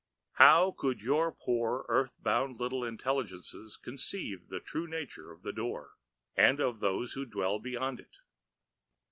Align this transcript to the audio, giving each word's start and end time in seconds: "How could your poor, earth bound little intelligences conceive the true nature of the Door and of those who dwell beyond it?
"How 0.39 0.71
could 0.71 0.99
your 1.01 1.31
poor, 1.31 1.85
earth 1.87 2.15
bound 2.23 2.59
little 2.59 2.83
intelligences 2.83 3.77
conceive 3.77 4.47
the 4.47 4.59
true 4.59 4.87
nature 4.87 5.31
of 5.31 5.43
the 5.43 5.53
Door 5.53 5.91
and 6.35 6.59
of 6.59 6.79
those 6.79 7.13
who 7.13 7.23
dwell 7.23 7.59
beyond 7.59 7.99
it? 7.99 8.17